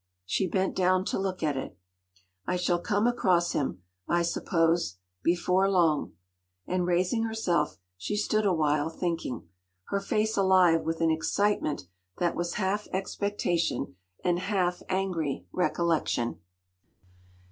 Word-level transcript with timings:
She 0.25 0.47
bent 0.47 0.75
down 0.75 1.05
to 1.05 1.19
look 1.19 1.43
at 1.43 1.55
it. 1.55 1.77
“I 2.47 2.55
shall 2.55 2.79
come 2.79 3.05
across 3.05 3.51
him 3.51 3.83
I 4.07 4.23
suppose—before 4.23 5.69
long.” 5.69 6.13
And 6.65 6.87
raising 6.87 7.21
herself, 7.21 7.77
she 7.97 8.17
stood 8.17 8.43
awhile, 8.43 8.89
thinking; 8.89 9.47
her 9.89 9.99
face 9.99 10.37
alive 10.37 10.81
with 10.81 11.01
an 11.01 11.11
excitement 11.11 11.83
that 12.17 12.35
was 12.35 12.55
half 12.55 12.87
expectation, 12.91 13.95
and 14.23 14.39
half 14.39 14.81
angry 14.89 15.45
recollection. 15.51 16.39